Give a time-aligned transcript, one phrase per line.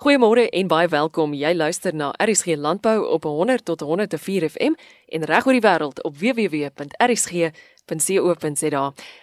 [0.00, 1.34] Goeiemôre en baie welkom.
[1.36, 4.72] Jy luister na RSG Landbou op 100 tot 104 FM
[5.12, 7.52] en reg oor die wêreld op www.rsg.co.za.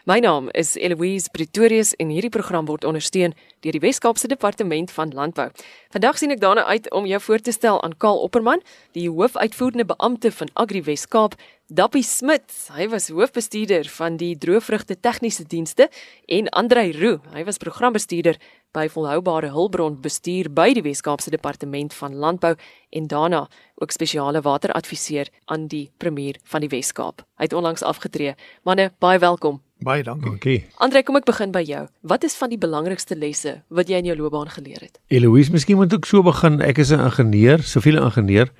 [0.05, 3.33] My naam is Eloise Pretorius en hierdie program word ondersteun
[3.65, 5.49] deur die Wes-Kaapse Departement van Landbou.
[5.97, 8.61] Vandag sien ek daarna uit om jou voor te stel aan Karl Opperman,
[8.93, 11.33] die hoofuitvoerende beampte van Agri Wes-Kaap,
[11.67, 12.47] Dappie Smit,
[12.77, 15.89] hy was hoofbestuurder van die droëvrugte tegniese dienste
[16.31, 18.39] en Andrei Roo, hy was programbestuurder
[18.71, 22.53] by volhoubare hulpbron bestuur by die Wes-Kaapse Departement van Landbou
[22.95, 23.43] en daarna
[23.83, 27.27] ook spesiale wateradviseur aan die premier van die Wes-Kaap.
[27.35, 28.37] Hy het onlangs afgetree.
[28.63, 29.59] Manne, baie welkom.
[29.83, 30.29] Baie dankie.
[30.31, 30.59] Dankie.
[30.79, 31.83] Andrei, kom ek begin by jou.
[32.07, 35.01] Wat is van die belangrikste lesse wat jy in jou loopbaan geleer het?
[35.11, 36.61] Eloise, miskien moet ek so begin.
[36.63, 38.55] Ek is 'n ingenieur, siviele ingenieur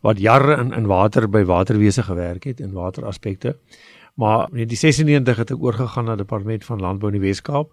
[0.00, 3.56] wat jare in in water by waterwese gewerk het in wateraspekte.
[4.14, 7.72] Maar in die 96 het ek oorgegaan na departement van landbou in die Wes-Kaap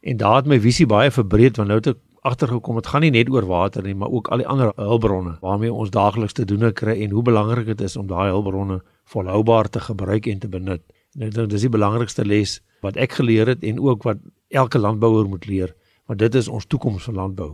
[0.00, 3.10] en daar het my visie baie verbreed want nou het ek agtergekom dit gaan nie
[3.10, 6.72] net oor water nie, maar ook al die ander hulpbronne waarmee ons daagliks te doen
[6.72, 10.82] kry en hoe belangrik dit is om daai hulpbronne volhoubaar te gebruik en te benut.
[11.18, 14.78] En ek dink dis die belangrikste les wat ek geleer het en ook wat elke
[14.78, 15.74] landbouer moet leer,
[16.06, 17.50] want dit is ons toekoms van landbou.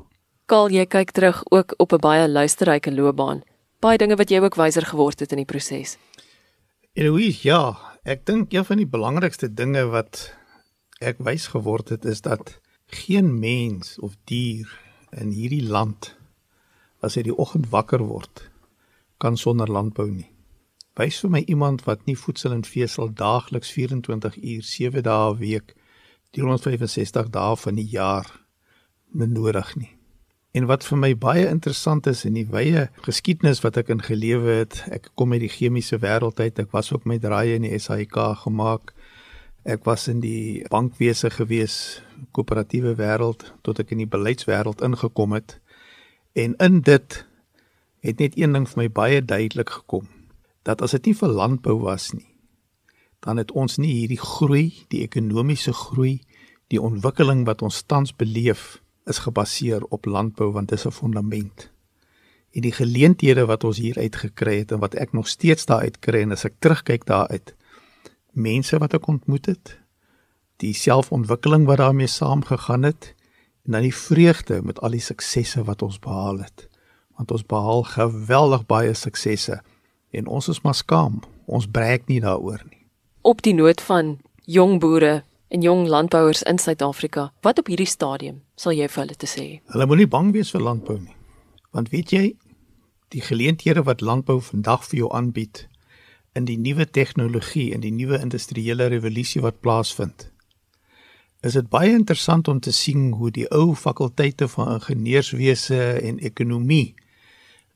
[0.48, 3.42] Kaal, jy kyk terug ook op 'n baie luisterryke loopbaan
[3.80, 5.96] baie dinge wat jy ook wyser geword het in die proses.
[6.98, 7.62] Eloise, ja,
[8.02, 10.32] ek dink een van die belangrikste dinge wat
[10.98, 12.58] ek wys geword het is dat
[12.90, 14.70] geen mens of dier
[15.12, 16.14] in hierdie land
[17.04, 18.48] as hy die oggend wakker word
[19.22, 20.30] kan sonder landbou nie.
[20.98, 25.38] Wys vir my iemand wat nie voedsel en vesel daagliks 24 uur 7 dae 'n
[25.38, 25.76] week
[26.34, 28.26] 365 dae van die jaar
[29.14, 29.97] benodig nie.
[30.56, 34.62] En wat vir my baie interessant is in die wye geskiedenis wat ek in gelewe
[34.62, 36.58] het, ek kom uit die chemiese wêreld uit.
[36.58, 38.94] Ek was ook met draaie in die SAIK gemaak.
[39.68, 42.00] Ek was in die bankwese gewees,
[42.32, 45.58] koöperatiewe wêreld tot ek in die beleidswêreld ingekom het.
[46.32, 47.20] En in dit
[48.00, 50.08] het net een ding vir my baie duidelik gekom,
[50.64, 52.28] dat as dit nie vir landbou was nie,
[53.26, 56.20] dan het ons nie hierdie groei, die ekonomiese groei,
[56.72, 58.78] die ontwikkeling wat ons tans beleef
[59.08, 61.70] is gebaseer op landbou want dit is 'n fondament.
[62.52, 65.98] En die geleenthede wat ons hier uitgekry het en wat ek nog steeds daar uit
[65.98, 67.54] kry en as ek terugkyk daaruit,
[68.32, 69.78] mense wat ek ontmoet het,
[70.56, 73.14] die selfontwikkeling wat daarmee saamgegaan het
[73.64, 76.68] en dan die vreugde met al die suksesse wat ons behaal het.
[77.16, 79.60] Want ons behaal geweldig baie suksesse
[80.10, 81.20] en ons is maar skaam.
[81.44, 82.86] Ons breek nie daaroor nie.
[83.20, 87.32] Op die noot van jong boere en jong landbouers in Suid-Afrika.
[87.40, 89.46] Wat op hierdie stadium sal jy vir hulle te sê?
[89.72, 91.16] Hulle moenie bang wees vir landbou nie.
[91.72, 92.24] Want weet jy,
[93.12, 95.64] die geleenthede wat landbou vandag vir jou aanbied
[96.36, 100.28] in die nuwe tegnologie en die nuwe industriële revolusie wat plaasvind.
[101.42, 106.96] Is dit baie interessant om te sien hoe die ou fakulteite van ingenieurswese en ekonomie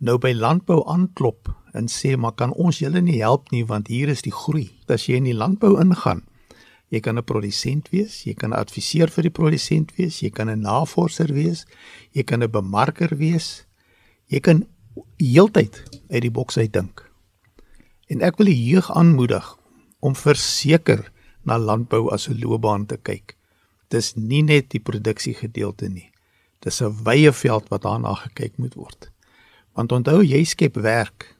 [0.03, 4.11] nou by landbou aanklop en sê maar kan ons julle nie help nie want hier
[4.11, 4.69] is die groei.
[4.91, 6.25] As jy in die landbou ingaan,
[6.93, 10.51] Jy kan 'n produsent wees, jy kan 'n adviseur vir die produsent wees, jy kan
[10.51, 11.65] 'n navorser wees,
[12.13, 13.65] jy kan 'n bemarker wees.
[14.29, 14.67] Jy kan
[15.17, 17.11] heeltyd uit die boks uit dink.
[18.09, 19.59] En ek wil die jeug aanmoedig
[20.01, 21.11] om verseker
[21.45, 23.37] na landbou as 'n loopbaan te kyk.
[23.89, 26.11] Dis nie net die produksie gedeelte nie.
[26.61, 29.11] Dis 'n wye veld wat daarna gekyk moet word.
[29.75, 31.37] Want onthou jy skep werk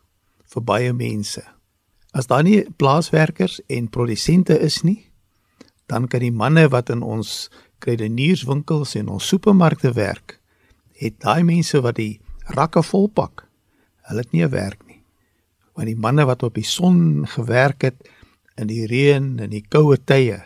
[0.47, 1.43] vir baie mense.
[2.13, 5.12] As daar nie plaaswerkers en produsente is nie,
[5.93, 7.51] dan kan die manne wat in ons
[7.85, 10.39] kredienierswinkels en ons supermarkte werk,
[10.97, 12.21] het daai mense wat die
[12.57, 13.45] rakke volpak,
[14.09, 15.03] hulle het nie 'n werk nie.
[15.75, 18.09] Want die manne wat op die son gewerk het
[18.57, 20.41] in die reën en die koue tye,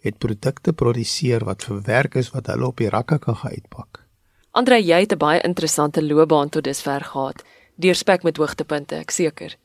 [0.00, 4.04] het produkte produseer wat verwerk is wat hulle op die rakke kan gaan uitpak.
[4.52, 7.42] Andre, jy het 'n baie interessante loopbaan tot dusver gehad.
[7.76, 9.56] Deurspek met hoogtepunte, ek seker.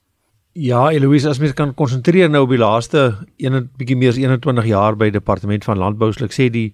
[0.53, 4.65] Ja, Eloise, as mens kan konsentreer nou op die laaste 1 bietjie meer as 21
[4.65, 6.71] jaar by departement van landbou, sou ek sê die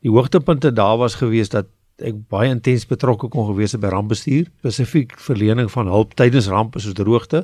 [0.00, 1.66] die hoogtepunte daar was gewees dat
[2.00, 6.80] ek baie intens betrokke kon gewees het by rampbestuur, spesifiek verlening van hulp tydens rampe
[6.80, 7.42] soos droogte,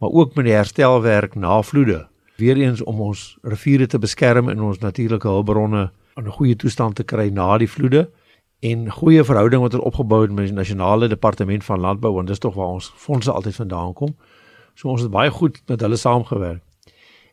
[0.00, 2.06] maar ook met die herstelwerk na vloede.
[2.38, 7.04] Weereens om ons riviere te beskerm en ons natuurlike hulpbronne in 'n goeie toestand te
[7.04, 8.08] kry na die vloede
[8.62, 12.38] en goeie verhouding wat er opgebou het met die nasionale departement van landbou want dis
[12.38, 14.16] tog waar ons fondse altyd vandaan kom.
[14.78, 16.62] So ons het baie goed met hulle saamgewerk.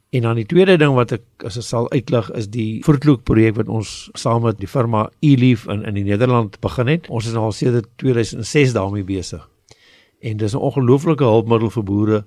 [0.10, 3.58] En dan die tweede ding wat ek as ek sal uitlig is die Fruitloop projek
[3.60, 7.10] wat ons saam met die firma Eleaf in in die Nederland begin het.
[7.10, 9.44] Ons is nou al sedert 2006 daarmee besig.
[10.22, 12.26] En dis 'n ongelooflike hulpmiddel vir boere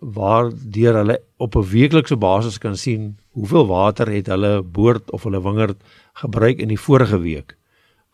[0.00, 5.42] waardeur hulle op 'n weeklikse basis kan sien hoeveel water het hulle boord of hulle
[5.42, 5.78] wingerd
[6.14, 7.56] gebruik in die vorige week.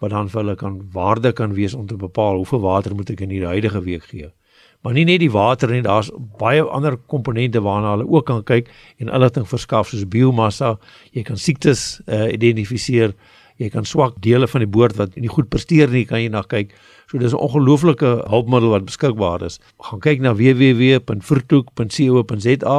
[0.01, 3.21] wat dan vir hulle kan waarde kan wees om te bepaal hoeveel water moet ek
[3.21, 4.29] in hierdie huidige week gee.
[4.87, 8.69] Maar nie net die water nie, daar's baie ander komponente waarna hulle ook kan kyk
[9.03, 10.79] en inligting verskaf soos biomassa,
[11.11, 13.11] jy kan siektes uh, identifiseer,
[13.59, 16.47] jy kan swak dele van die boord wat nie goed presteer nie, kan jy na
[16.47, 16.71] kyk.
[17.11, 19.59] So dis 'n ongelooflike hulpmiddel wat beskikbaar is.
[19.91, 22.79] Gaan kyk na www.vertoek.co.za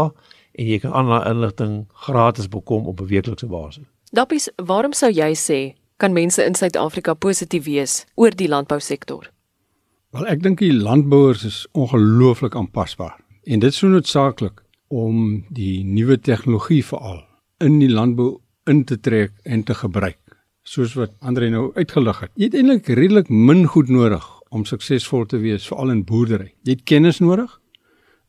[0.56, 3.84] en jy kan al daai inligting gratis bekom op 'n weeklikse basis.
[4.16, 9.37] Dappies, waarom sou jy sê kan mense in Suid-Afrika positief wees oor die landbousektor?
[10.18, 15.84] Wel, ek dink die landbouers is ongelooflik aanpasbaar en dit is so noodsaaklik om die
[15.86, 17.20] nuwe tegnologie veral
[17.62, 20.18] in die landbou in te trek en te gebruik
[20.66, 22.32] soos wat Andre nou uitgelig het.
[22.34, 26.50] Jy het eintlik redelik min goed nodig om suksesvol te wees, veral in boerdery.
[26.66, 27.54] Jy het kennis nodig.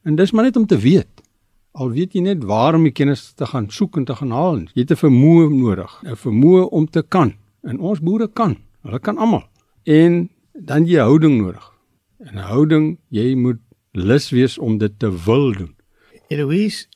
[0.05, 1.25] En dis maar net om te weet.
[1.73, 4.61] Al weet jy net waar om die kennis te gaan soek en te gaan haal.
[4.75, 7.33] Jy het 'n vermoë nodig, 'n vermoë om te kan.
[7.65, 8.59] En ons boere kan.
[8.83, 9.49] Hulle kan almal.
[9.85, 11.78] En dan jy houding nodig.
[12.19, 13.61] En houding, jy moet
[13.95, 15.75] lus wees om dit te wil doen.
[16.27, 16.89] Eloise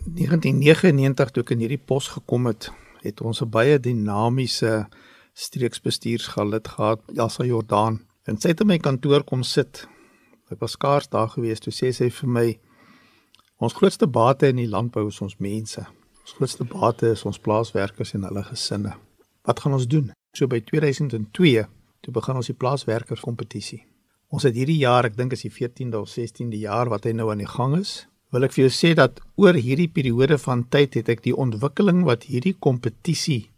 [0.00, 2.70] 1999 toe ek in hierdie pos gekom het,
[3.04, 4.88] het ons 'n baie dinamiese
[5.36, 8.00] streeksbestuursgelid gehad, Elsa Jordaan.
[8.24, 9.86] En sy het in my kantoor kom sit.
[10.50, 12.58] Ek was skaars daar gewees toe sê sy vir my
[13.58, 15.86] ons grootste bate in die landbou is ons mense.
[16.22, 18.96] Ons grootste bate is ons plaaswerkers en hulle gesinne.
[19.44, 20.12] Wat gaan ons doen?
[20.32, 21.66] So by 2002
[22.00, 23.89] toe begin ons die plaaswerkers kompetisie.
[24.30, 27.30] Ons het hierdie jaar, ek dink is die 14de of 16de jaar wat hy nou
[27.32, 30.94] aan die gang is wil ek vir jou sê dat oor hierdie periode van tyd
[31.00, 33.50] het ek die ontwikkeling wat hierdie kompetisie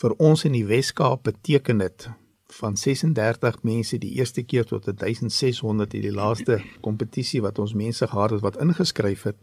[0.00, 2.08] vir ons in die Wes-Kaap beteken het
[2.54, 8.08] van 36 mense die eerste keer tot 1600 in die laaste kompetisie wat ons mense
[8.08, 9.38] gehad het wat ingeskryf het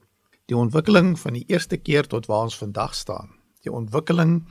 [0.49, 3.29] die ontwikkeling van die eerste keer tot waar ons vandag staan.
[3.63, 4.41] Die ontwikkeling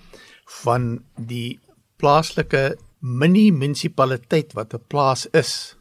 [0.62, 1.58] van die
[2.00, 5.76] plaaslike mini munisipaliteit wat 'n plaas is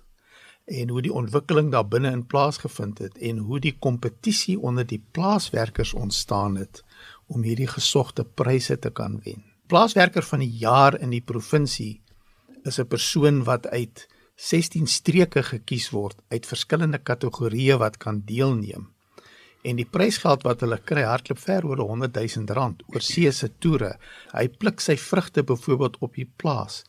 [0.70, 4.86] en hoe die ontwikkeling daar binne in plaas gevind het en hoe die kompetisie onder
[4.88, 6.84] die plaaswerkers ontstaan het
[7.28, 9.44] om hierdie gesogte pryse te kan wen.
[9.70, 12.02] Plaaswerker van die jaar in die provinsie
[12.64, 18.90] is 'n persoon wat uit 16 streke gekies word uit verskillende kategorieë wat kan deelneem.
[19.64, 23.50] En die prysgeld wat hulle kry hardloop ver oor 100 000 rand oor see se
[23.60, 23.98] toere.
[24.32, 26.84] Hy pluk sy vrugte byvoorbeeld op die plaas.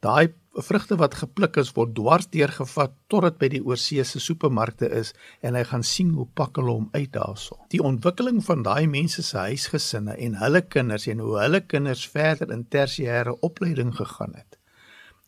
[0.00, 5.12] Daai vrugte wat gepluk is word dwars deurgevat tot dit by die oorseese supermarkte is
[5.40, 7.56] en hy gaan sien hoe pak hulle hom uit daarso.
[7.72, 12.52] Die ontwikkeling van daai mense se huisgesinne en hulle kinders en hoe hulle kinders verder
[12.52, 14.58] in tersiêre opleiding gegaan het.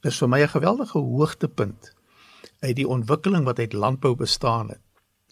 [0.04, 1.92] Is vir my 'n geweldige hoogtepunt
[2.60, 4.82] uit die ontwikkeling wat uit landbou bestaan het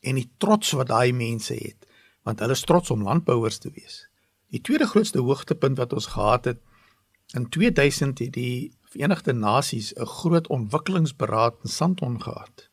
[0.02, 1.86] en die trots wat daai mense het
[2.22, 4.08] want hulle is trots om landbouers te wees.
[4.48, 6.60] Die tweede grootste hoogtepunt wat ons gehad het
[7.34, 12.68] in 2000 het die Verenigde Nasies 'n groot ontwikkelingsberaad in Sandton gehad.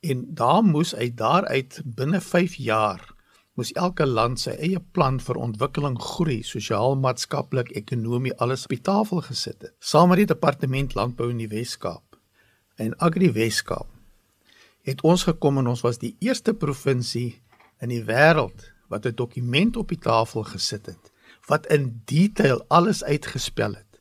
[0.00, 3.14] En daar moes uit daaruit binne 5 jaar
[3.54, 8.80] moes elke land sy eie plan vir ontwikkeling, groei, sosiaal, maatskaplik, ekonomie alles op die
[8.80, 9.74] tafel gesit het.
[9.78, 12.16] Saam met die departement landbou in die Wes-Kaap
[12.76, 13.90] en Agri Wes-Kaap
[14.82, 17.42] het ons gekom en ons was die eerste provinsie
[17.80, 21.12] in die wêreld wat 'n dokument op die tafel gesit het
[21.48, 23.91] wat in detail alles uitgespel het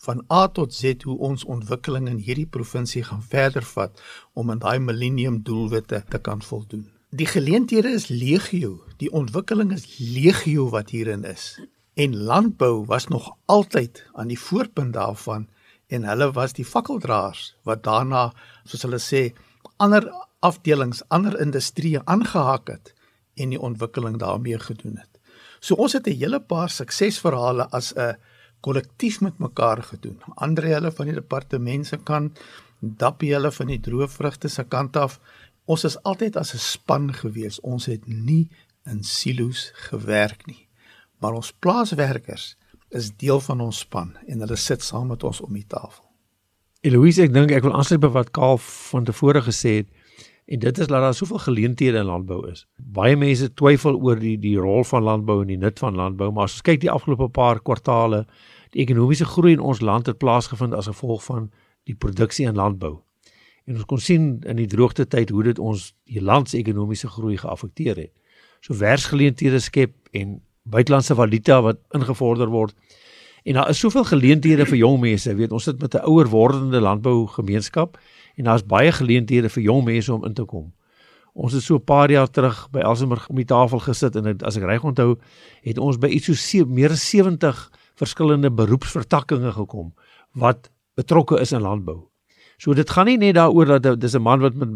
[0.00, 4.00] van A tot Z hoe ons ontwikkeling in hierdie provinsie gaan verder vat
[4.32, 6.86] om aan daai millennium doelwitte te kan voldoen.
[7.10, 11.58] Die geleenthede is legio, die ontwikkeling is legio wat hierin is.
[11.94, 15.48] En landbou was nog altyd aan die voorpunt daarvan
[15.86, 18.30] en hulle was die fakkeldraers wat daarna,
[18.64, 19.22] soos hulle sê,
[19.76, 20.06] ander
[20.40, 22.94] afdelings, ander industrieë aangehak het
[23.36, 25.20] en die ontwikkeling daarmee gedoen het.
[25.60, 28.16] So ons het 'n hele paar suksesverhale as 'n
[28.60, 30.18] kollektief met mekaar gedoen.
[30.34, 32.40] Andre hulle van die departement se kant,
[32.80, 35.18] Dappie hulle van die droëvrugte se kant af.
[35.68, 37.60] Ons is altyd as 'n span gewees.
[37.60, 38.48] Ons het nie
[38.86, 40.68] in silo's gewerk nie.
[41.18, 42.56] Maar ons plaaswerkers
[42.88, 46.04] is deel van ons span en hulle sit saam met ons om die tafel.
[46.80, 49.88] Eloise, ek dink ek wil aansluit by wat Kaal van tevore gesê het.
[50.50, 52.64] En dit is dat daar soveel geleenthede in landbou is.
[52.76, 56.48] Baie mense twyfel oor die die rol van landbou en die nut van landbou, maar
[56.48, 58.24] as ons kyk die afgelope paar kwartale,
[58.74, 61.46] die ekonomiese groei in ons land het plaasgevind as gevolg van
[61.86, 62.96] die produksie in landbou.
[63.70, 67.12] En ons kon sien in die droogte tyd hoe dit ons die land se ekonomiese
[67.14, 68.12] groei geaffekteer het.
[68.66, 72.74] So werksgeleenthede skep en buitelandse valuta wat ingevorder word.
[73.42, 75.34] En daar is soveel geleenthede vir jong mense.
[75.34, 77.98] Weet ons sit met 'n ouer wordende landbougemeenskap
[78.36, 80.72] en daar's baie geleenthede vir jong mense om in te kom.
[81.32, 84.42] Ons het so 'n paar jaar terug by Elsenburg om die tafel gesit en het,
[84.42, 85.18] as ek reg onthou,
[85.62, 89.94] het ons by iets so meer as 70 verskillende beroepsvertakkings gekom
[90.32, 92.10] wat betrokke is in landbou.
[92.60, 94.68] So dit gaan nie net daaroor dat dis 'n man wat met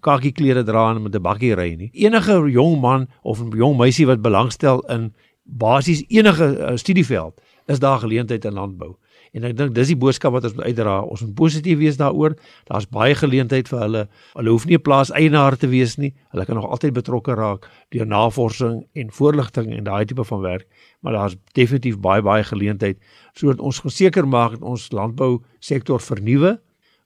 [0.00, 1.90] kakie klere dra en met 'n bakkie ry nie.
[1.92, 7.78] Enige jong man of 'n jong meisie wat belangstel in basies enige uh, studieveld, is
[7.78, 8.96] daar geleentheid in landbou.
[9.30, 10.96] En ek dink dis die boodskap wat ons moet uitdra.
[11.06, 12.34] Ons moet positief wees daaroor.
[12.70, 14.02] Daar's baie geleentheid vir hulle.
[14.34, 16.14] Hulle hoef nie 'n plaas eienaar te wees nie.
[16.32, 20.66] Hulle kan nog altyd betrokke raak deur navorsing en voorligting en daai tipe van werk.
[21.00, 22.98] Maar daar's definitief baie baie geleentheid
[23.34, 26.60] sodat ons seker maak dat ons landbou sektor vernuwe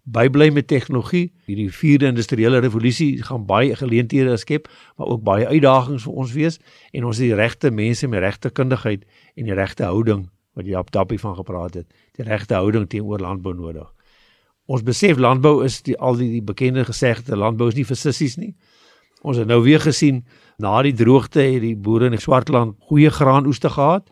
[0.05, 1.33] bybly met tegnologie.
[1.47, 6.59] Hierdie vierde industriële revolusie gaan baie geleenthede skep, maar ook baie uitdagings vir ons wees
[6.93, 9.05] en ons het die regte mense met regte kundigheid
[9.35, 13.23] en die regte houding wat jy op dappie van gepraat het, die regte houding teenoor
[13.23, 13.91] landbou nodig.
[14.67, 18.39] Ons besef landbou is die al die, die bekende gesegde landbou is nie vir sissies
[18.41, 18.55] nie.
[19.25, 20.23] Ons het nou weer gesien
[20.61, 24.09] na die droogte het die boere in die Swartland goeie graanoeste gehad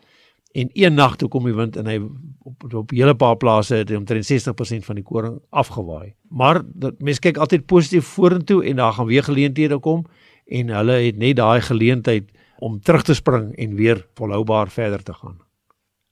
[0.53, 1.97] en een nag toe kom die wind en hy
[2.45, 6.13] op op hele paar plase het omtrent 60% van die koring afgewaai.
[6.29, 6.61] Maar
[6.99, 10.05] mense kyk altyd positief vorentoe en daar gaan weer geleenthede kom
[10.45, 15.13] en hulle het net daai geleentheid om terug te spring en weer volhoubaar verder te
[15.13, 15.39] gaan.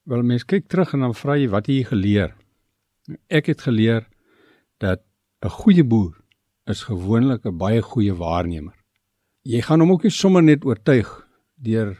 [0.04, 2.32] Wel mens kyk terug en dan vra jy wat het jy geleer?
[3.30, 4.08] Ek het geleer
[4.82, 5.04] dat
[5.46, 6.18] 'n goeie boer
[6.66, 8.74] is gewoonlik 'n baie goeie waarnemer.
[9.44, 11.98] Jy gaan hom ook nie sommer net oortuig deur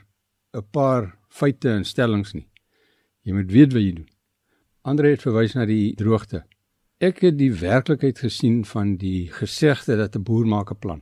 [0.54, 2.48] 'n paar feite en stellings nie.
[3.22, 4.10] Jy moet weet wat jy doen.
[4.82, 6.44] Andre het verwys na die droogte.
[7.00, 11.02] Ek het die werklikheid gesien van die gesegde dat 'n boer maak 'n plan.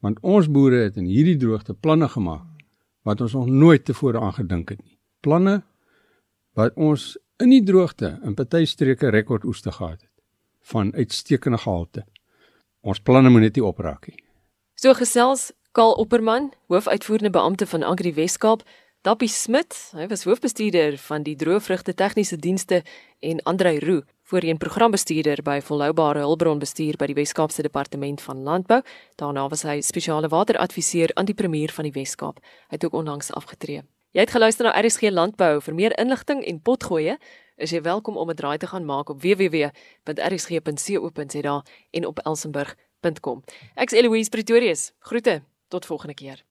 [0.00, 2.46] Want ons boere het in hierdie droogte planne gemaak
[3.02, 4.98] wat ons nog nooit tevore aangedink het nie.
[5.20, 5.62] Planne
[6.58, 10.14] wat ons in die droogte in party streke rekordoeste gehad het
[10.68, 12.02] van uitstekende gehalte.
[12.82, 14.18] Ons planne moet net nie opraak nie.
[14.74, 18.64] So gesels Karl Opperman, hoofuitvoerende beampte van Agri Weskaap,
[19.06, 22.80] Dappie Smit, hy was hoofbestuurder van die droëvrugte tegniese dienste
[23.22, 28.80] en Andrei Roo, voorheen programbestuurder by volhoubare hulpbronbestuur by die Weskaapse departement van landbou.
[29.22, 32.42] Daarna was hy spesiale wateradviseur aan die premier van die Weskaap.
[32.68, 33.86] Hy het ook onlangs afgetree.
[34.18, 37.14] Jy het geluister na RSG Landbou vir meer inligting en potgoeie.
[37.54, 39.74] Is jy welkom om 'n draai te gaan maak op www.rsg.co.za
[41.90, 43.44] en op elsenburg.com.
[43.74, 44.92] Ek's Eloise Pretorius.
[44.98, 45.42] Groete.
[45.68, 46.47] Tot volgende keer.